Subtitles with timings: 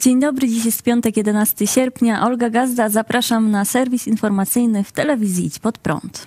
[0.00, 2.26] Dzień dobry, dziś jest piątek, 11 sierpnia.
[2.26, 6.26] Olga Gazda, zapraszam na serwis informacyjny w telewizji Idź Pod Prąd.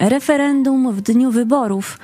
[0.00, 1.98] Referendum w dniu wyborów.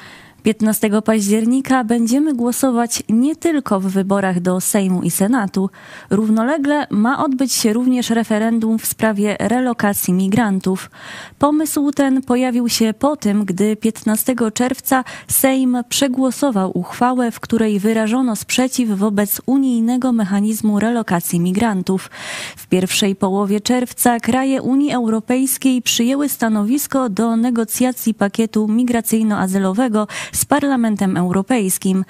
[0.46, 5.70] 15 października będziemy głosować nie tylko w wyborach do Sejmu i Senatu.
[6.10, 10.90] Równolegle ma odbyć się również referendum w sprawie relokacji migrantów.
[11.38, 18.36] Pomysł ten pojawił się po tym, gdy 15 czerwca Sejm przegłosował uchwałę, w której wyrażono
[18.36, 22.10] sprzeciw wobec unijnego mechanizmu relokacji migrantów.
[22.56, 30.06] W pierwszej połowie czerwca kraje Unii Europejskiej przyjęły stanowisko do negocjacji pakietu migracyjno-azylowego
[30.36, 32.04] z Parlamentem Europejskim.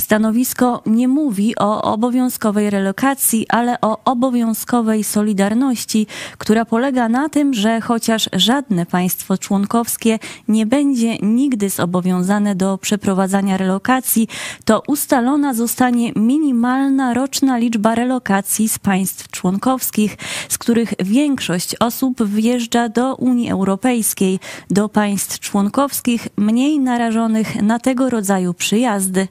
[0.00, 6.06] Stanowisko nie mówi o obowiązkowej relokacji, ale o obowiązkowej solidarności,
[6.38, 13.56] która polega na tym, że chociaż żadne państwo członkowskie nie będzie nigdy zobowiązane do przeprowadzania
[13.56, 14.28] relokacji,
[14.64, 20.16] to ustalona zostanie minimalna roczna liczba relokacji z państw członkowskich,
[20.48, 24.38] z których większość osób wjeżdża do Unii Europejskiej,
[24.70, 29.28] do państw członkowskich mniej narażonych na tego rodzaju przyjazdy.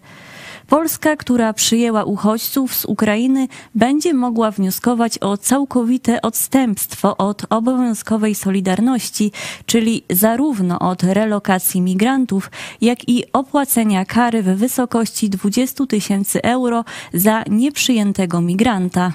[0.68, 9.32] Polska, która przyjęła uchodźców z Ukrainy, będzie mogła wnioskować o całkowite odstępstwo od obowiązkowej solidarności,
[9.66, 17.44] czyli zarówno od relokacji migrantów, jak i opłacenia kary w wysokości 20 tysięcy euro za
[17.50, 19.12] nieprzyjętego migranta.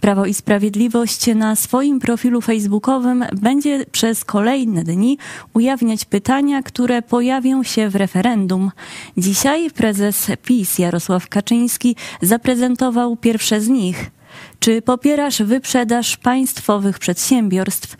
[0.00, 5.18] Prawo i Sprawiedliwość na swoim profilu facebookowym będzie przez kolejne dni
[5.54, 8.70] ujawniać pytania, które pojawią się w referendum.
[9.16, 14.10] Dzisiaj prezes PiS Jarosław Kaczyński zaprezentował pierwsze z nich.
[14.60, 17.96] Czy popierasz wyprzedaż państwowych przedsiębiorstw?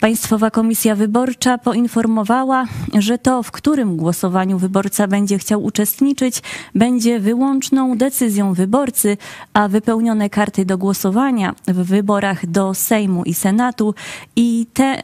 [0.00, 2.64] Państwowa Komisja Wyborcza poinformowała,
[2.98, 6.42] że to, w którym głosowaniu wyborca będzie chciał uczestniczyć,
[6.74, 9.16] będzie wyłączną decyzją wyborcy,
[9.52, 13.94] a wypełnione karty do głosowania w wyborach do Sejmu i Senatu
[14.36, 15.02] i te,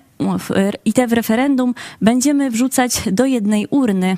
[0.84, 4.16] i te w referendum będziemy wrzucać do jednej urny.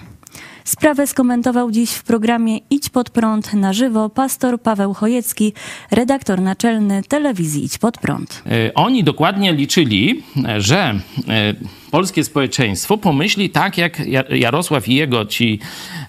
[0.67, 5.53] Sprawę skomentował dziś w programie Idź pod prąd na żywo pastor Paweł Chojecki,
[5.91, 8.43] redaktor naczelny telewizji Idź pod prąd.
[8.47, 10.23] E, oni dokładnie liczyli,
[10.59, 11.55] że e,
[11.91, 15.59] polskie społeczeństwo pomyśli tak, jak Jarosław i jego ci,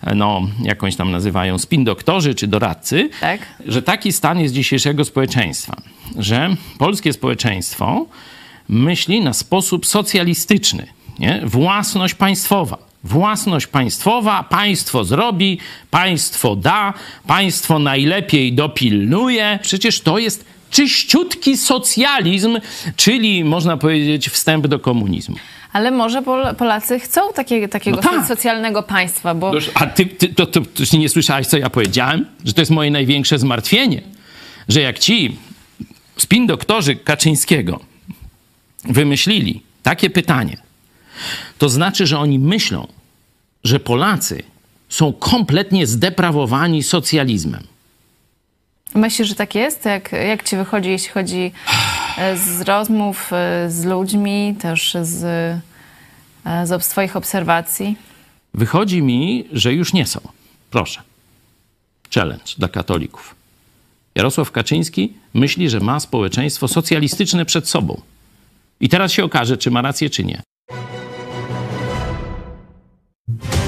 [0.04, 3.42] e, no, jakąś tam nazywają, spin doktorzy czy doradcy, tak.
[3.66, 5.76] że taki stan jest dzisiejszego społeczeństwa,
[6.16, 8.06] że polskie społeczeństwo
[8.70, 10.88] myśli na sposób socjalistyczny,
[11.20, 11.42] nie?
[11.46, 15.60] własność państwowa Własność państwowa, państwo zrobi,
[15.92, 16.94] państwo da,
[17.28, 19.60] państwo najlepiej dopilnuje.
[19.62, 22.60] Przecież to jest czyściutki socjalizm,
[22.96, 25.36] czyli można powiedzieć wstęp do komunizmu.
[25.74, 26.24] Ale może
[26.58, 28.28] Polacy chcą takie, takiego no tak.
[28.28, 29.52] socjalnego państwa, bo...
[29.74, 32.26] A ty, ty to, to, to nie słyszałaś, co ja powiedziałem?
[32.46, 34.02] Że to jest moje największe zmartwienie.
[34.70, 35.38] Że jak ci
[36.18, 37.80] spin doktorzy Kaczyńskiego
[38.84, 40.58] wymyślili takie pytanie,
[41.58, 42.88] to znaczy, że oni myślą,
[43.64, 44.44] że Polacy
[44.90, 47.64] są kompletnie zdeprawowani socjalizmem.
[48.96, 49.86] Myślisz, że tak jest?
[49.86, 51.52] Jak, jak ci wychodzi, jeśli chodzi
[52.18, 55.24] e, z rozmów e, z ludźmi, też z,
[56.46, 57.98] e, z Twoich obserwacji?
[58.54, 60.20] Wychodzi mi, że już nie są.
[60.72, 61.02] Proszę.
[62.16, 63.36] Challenge dla katolików.
[64.16, 68.02] Jarosław Kaczyński myśli, że ma społeczeństwo socjalistyczne przed sobą.
[68.80, 70.42] I teraz się okaże, czy ma rację, czy nie.
[73.28, 73.67] you.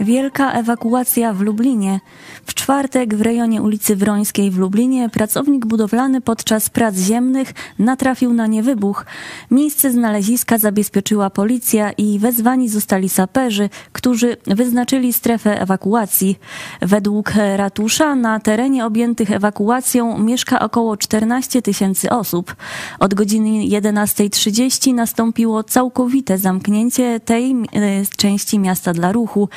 [0.00, 2.00] Wielka ewakuacja w Lublinie.
[2.46, 8.46] W czwartek w rejonie ulicy Wrońskiej w Lublinie pracownik budowlany podczas prac ziemnych natrafił na
[8.46, 9.06] niewybuch.
[9.50, 16.38] Miejsce znaleziska zabezpieczyła policja i wezwani zostali saperzy, którzy wyznaczyli strefę ewakuacji.
[16.82, 22.56] Według ratusza na terenie objętych ewakuacją mieszka około 14 tysięcy osób.
[22.98, 27.56] Od godziny 11.30 nastąpiło całkowite zamknięcie tej e,
[28.16, 29.48] części miasta dla ruchu.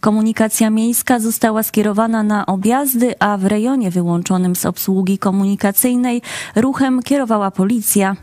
[0.00, 6.22] Komunikacja miejska została skierowana na objazdy, a w rejonie wyłączonym z obsługi komunikacyjnej
[6.56, 8.16] ruchem kierowała policja.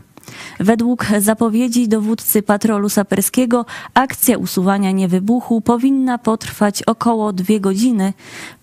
[0.60, 8.12] Według zapowiedzi dowódcy patrolu saperskiego akcja usuwania niewybuchu powinna potrwać około dwie godziny.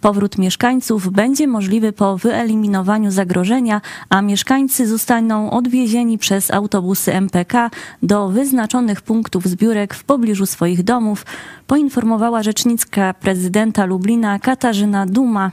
[0.02, 7.70] Powrót mieszkańców będzie możliwy po wyeliminowaniu zagrożenia, a mieszkańcy zostaną odwiezieni przez autobusy MPK
[8.04, 11.26] do wyznaczonych punktów zbiórek w pobliżu swoich domów,
[11.68, 15.52] poinformowała rzecznicka prezydenta Lublina Katarzyna Duma.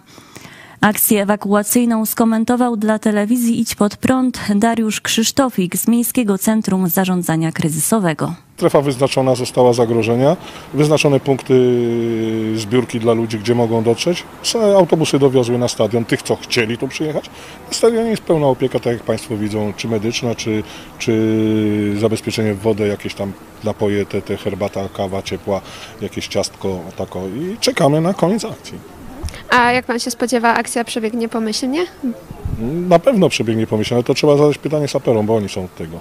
[0.85, 8.35] Akcję ewakuacyjną skomentował dla telewizji Idź Pod Prąd Dariusz Krzysztofik z Miejskiego Centrum Zarządzania Kryzysowego.
[8.57, 10.37] Strefa wyznaczona została zagrożenia,
[10.75, 11.55] wyznaczone punkty
[12.57, 14.25] zbiórki dla ludzi, gdzie mogą dotrzeć.
[14.77, 17.31] Autobusy dowiozły na stadion tych, co chcieli tu przyjechać.
[17.69, 20.63] Na stadionie jest pełna opieka, tak jak Państwo widzą, czy medyczna, czy,
[20.99, 23.33] czy zabezpieczenie w wodę, jakieś tam
[23.65, 25.61] napoje, te, te herbata, kawa ciepła,
[26.01, 28.94] jakieś ciastko, tako i czekamy na koniec akcji.
[29.55, 31.87] A jak pan się spodziewa, akcja przebiegnie pomyślnie?
[32.89, 36.01] Na pewno przebiegnie pomyślnie, ale to trzeba zadać pytanie saperom, bo oni są od tego.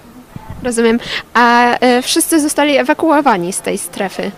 [0.62, 0.98] Rozumiem.
[1.34, 4.30] A e, wszyscy zostali ewakuowani z tej strefy.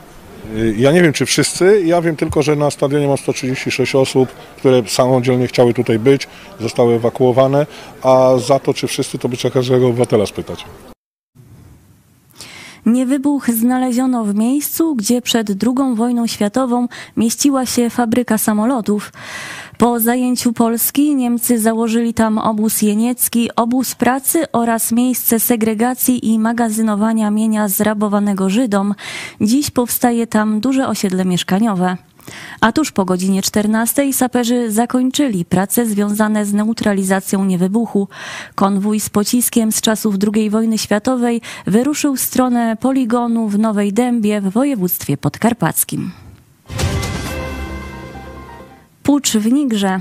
[0.57, 1.83] Y, Ja nie wiem, czy wszyscy.
[1.85, 6.29] Ja wiem tylko, że na stadionie mam 136 osób, które samodzielnie chciały tutaj być,
[6.61, 7.67] zostały ewakuowane,
[8.03, 10.65] a za to, czy wszyscy, to by trzeba każdego obywatela spytać.
[12.87, 19.13] Niewybuch znaleziono w miejscu, gdzie przed II wojną światową mieściła się fabryka samolotów.
[19.79, 27.31] Po zajęciu Polski Niemcy założyli tam obóz jeniecki, obóz pracy oraz miejsce segregacji i magazynowania
[27.31, 28.95] mienia zrabowanego Żydom.
[29.41, 31.97] Dziś powstaje tam duże osiedle mieszkaniowe.
[32.61, 38.09] A tuż po godzinie 14 saperzy zakończyli prace związane z neutralizacją niewybuchu.
[38.55, 44.41] Konwój z pociskiem z czasów II wojny światowej wyruszył w stronę poligonu w Nowej Dębie
[44.41, 46.13] w województwie podkarpackim.
[49.03, 50.01] Pucz w Nigrze.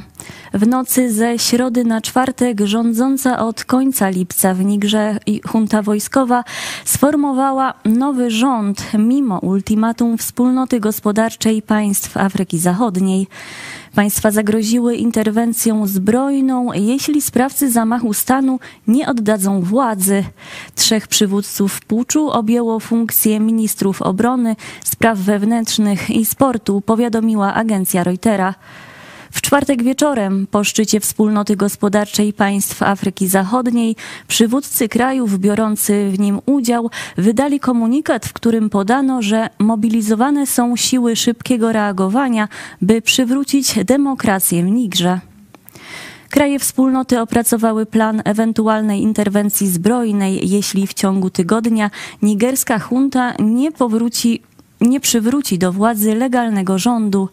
[0.53, 5.17] W nocy ze środy na czwartek rządząca od końca lipca w Nigrze
[5.53, 6.43] junta wojskowa
[6.85, 13.27] sformowała nowy rząd mimo ultimatum wspólnoty gospodarczej państw Afryki Zachodniej.
[13.95, 20.23] Państwa zagroziły interwencją zbrojną, jeśli sprawcy zamachu stanu nie oddadzą władzy.
[20.75, 28.55] Trzech przywódców puczu objęło funkcję ministrów obrony, spraw wewnętrznych i sportu, powiadomiła agencja Reutera.
[29.35, 33.95] W czwartek wieczorem, po szczycie Wspólnoty Gospodarczej Państw Afryki Zachodniej,
[34.27, 41.15] przywódcy krajów biorący w nim udział wydali komunikat, w którym podano, że mobilizowane są siły
[41.15, 42.47] szybkiego reagowania,
[42.81, 45.19] by przywrócić demokrację w Nigrze.
[46.29, 51.91] Kraje wspólnoty opracowały plan ewentualnej interwencji zbrojnej, jeśli w ciągu tygodnia
[52.21, 54.41] nigerska junta nie powróci
[54.85, 57.29] nie przywróci do władzy legalnego rządu.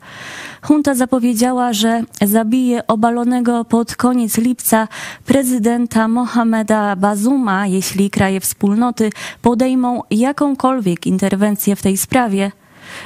[0.71, 4.89] Junta zapowiedziała, że zabije obalonego pod koniec lipca
[5.25, 9.11] prezydenta Mohameda Bazuma, jeśli kraje wspólnoty
[9.43, 12.62] podejmą jakąkolwiek interwencję w tej sprawie.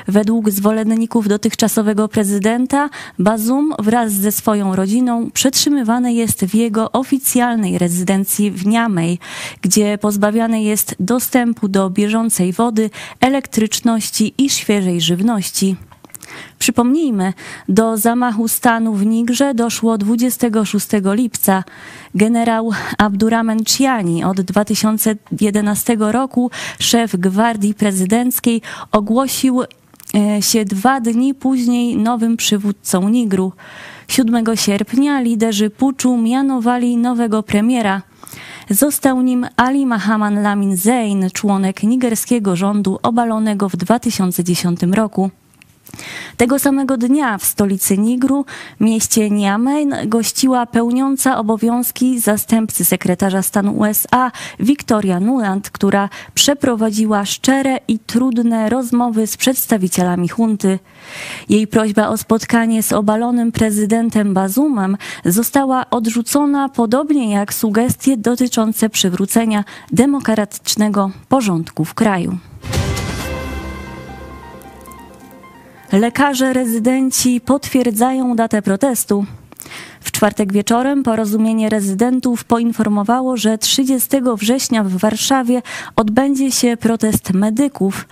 [0.09, 8.50] Według zwolenników dotychczasowego prezydenta, Bazum wraz ze swoją rodziną przetrzymywany jest w jego oficjalnej rezydencji
[8.50, 9.19] w Niamey,
[9.62, 12.91] gdzie pozbawiany jest dostępu do bieżącej wody,
[13.21, 15.77] elektryczności i świeżej żywności.
[16.59, 17.33] Przypomnijmy,
[17.69, 21.65] do zamachu stanu w Nigrze doszło 26 lipca.
[22.15, 28.62] Generał Abdurrahman Chiani od 2011 roku, szef gwardii prezydenckiej,
[28.93, 29.62] ogłosił
[30.41, 33.53] się dwa dni później nowym przywódcą Nigru.
[34.09, 38.02] 7 sierpnia liderzy puczu mianowali nowego premiera.
[38.71, 45.31] Został nim Ali Mahaman Lamin Zein, członek nigerskiego rządu obalonego w 2010 roku.
[46.37, 48.45] Tego samego dnia w stolicy Nigru,
[48.81, 57.99] mieście Niamey, gościła pełniąca obowiązki zastępcy sekretarza stanu USA Victoria Nuland, która przeprowadziła szczere i
[57.99, 60.79] trudne rozmowy z przedstawicielami hunty.
[61.49, 69.65] Jej prośba o spotkanie z obalonym prezydentem Bazumem została odrzucona, podobnie jak sugestie dotyczące przywrócenia
[69.93, 72.38] demokratycznego porządku w kraju.
[75.93, 79.25] Lekarze rezydenci potwierdzają datę protestu.
[80.00, 85.62] W czwartek wieczorem porozumienie rezydentów poinformowało, że 30 września w Warszawie
[85.97, 88.09] odbędzie się protest medyków.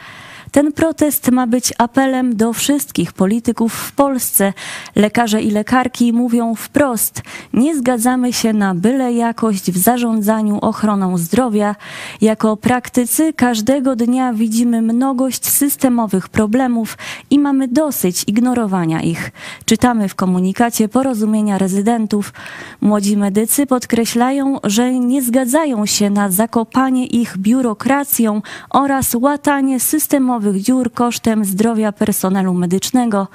[0.55, 4.53] Ten protest ma być apelem do wszystkich polityków w Polsce.
[4.97, 11.77] Lekarze i lekarki mówią wprost: nie zgadzamy się na byle jakość w zarządzaniu ochroną zdrowia.
[12.21, 16.99] Jako praktycy każdego dnia widzimy mnogość systemowych problemów
[17.31, 19.31] i mamy dosyć ignorowania ich.
[19.65, 22.33] Czytamy w komunikacie porozumienia rezydentów.
[22.81, 30.93] Młodzi medycy podkreślają, że nie zgadzają się na zakopanie ich biurokracją oraz łatanie systemowych dziur
[30.93, 33.29] kosztem zdrowia personelu medycznego.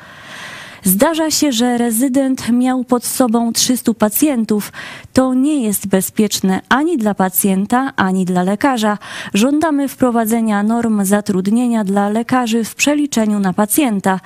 [0.84, 4.72] Zdarza się, że rezydent miał pod sobą 300 pacjentów.
[5.14, 8.98] To nie jest bezpieczne ani dla pacjenta, ani dla lekarza.
[9.34, 14.20] Żądamy wprowadzenia norm zatrudnienia dla lekarzy w przeliczeniu na pacjenta.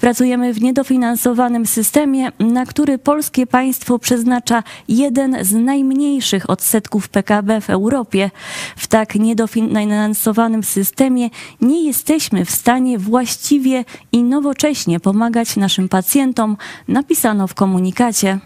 [0.00, 7.70] Pracujemy w niedofinansowanym systemie, na który polskie państwo przeznacza jeden z najmniejszych odsetków PKB w
[7.70, 8.30] Europie.
[8.76, 11.30] W tak niedofinansowanym systemie
[11.60, 16.56] nie jesteśmy w stanie właściwie i nowocześnie pomagać naszym pacjentom,
[16.88, 18.38] napisano w komunikacie.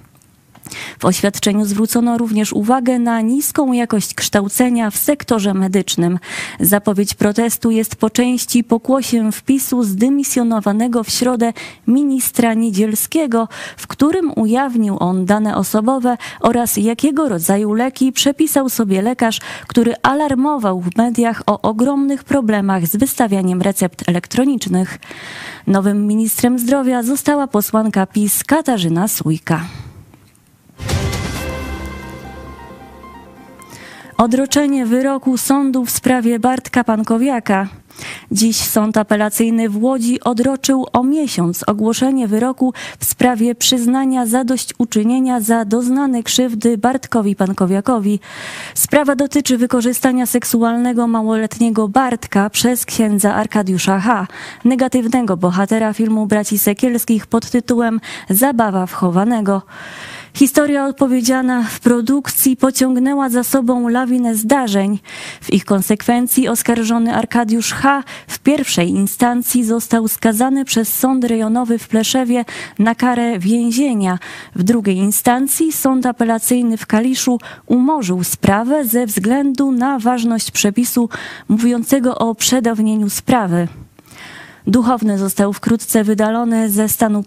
[0.99, 6.19] W oświadczeniu zwrócono również uwagę na niską jakość kształcenia w sektorze medycznym.
[6.61, 11.53] Zapowiedź protestu jest po części pokłosiem wpisu zdymisjonowanego w środę
[11.87, 19.41] ministra Niedzielskiego, w którym ujawnił on dane osobowe oraz jakiego rodzaju leki przepisał sobie lekarz,
[19.67, 24.99] który alarmował w mediach o ogromnych problemach z wystawianiem recept elektronicznych.
[25.67, 29.61] Nowym ministrem zdrowia została posłanka PiS Katarzyna Sójka.
[34.19, 37.69] Odroczenie wyroku sądu w sprawie Bartka Pankowiaka.
[38.31, 45.65] Dziś sąd apelacyjny w Łodzi odroczył o miesiąc ogłoszenie wyroku w sprawie przyznania zadośćuczynienia za
[45.65, 48.21] doznane krzywdy Bartkowi Pankowiakowi.
[48.75, 54.27] Sprawa dotyczy wykorzystania seksualnego małoletniego Bartka przez księdza Arkadiusza H.,
[54.65, 59.63] negatywnego bohatera filmu Braci Sekielskich pod tytułem Zabawa wchowanego.
[60.35, 64.99] Historia odpowiedziana w produkcji pociągnęła za sobą lawinę zdarzeń.
[65.41, 68.03] W ich konsekwencji oskarżony Arkadiusz H.
[68.27, 72.45] w pierwszej instancji został skazany przez sąd rejonowy w Pleszewie
[72.79, 74.19] na karę więzienia.
[74.55, 81.09] W drugiej instancji sąd apelacyjny w Kaliszu umorzył sprawę ze względu na ważność przepisu
[81.49, 83.69] mówiącego o przedawnieniu sprawy.
[84.69, 87.25] Duchowny został wkrótce wydalony ze stanu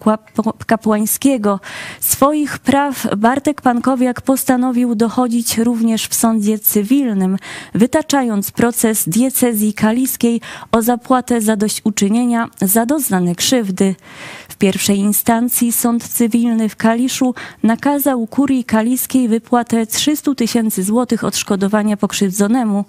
[0.68, 1.60] kapłańskiego.
[2.00, 7.38] Swoich praw Bartek Pankowiak postanowił dochodzić również w sądzie cywilnym,
[7.74, 13.96] wytaczając proces diecezji kaliskiej o zapłatę zadośćuczynienia za doznane krzywdy.
[14.62, 22.86] Pierwszej instancji sąd cywilny w Kaliszu nakazał kurii kaliskiej wypłatę 300 tysięcy złotych odszkodowania pokrzywdzonemu.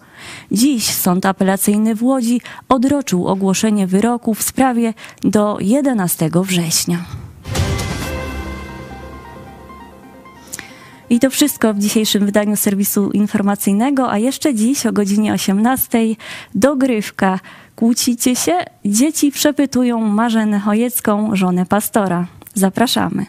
[0.50, 6.98] Dziś sąd apelacyjny w Łodzi odroczył ogłoszenie wyroku w sprawie do 11 września.
[11.12, 15.99] I to wszystko w dzisiejszym wydaniu serwisu informacyjnego, a jeszcze dziś o godzinie 18
[16.54, 17.40] dogrywka.
[17.76, 18.52] Kłócicie się?
[18.85, 22.26] Dzieci przepytują Marzenę Chojecką, żonę pastora.
[22.54, 23.26] Zapraszamy.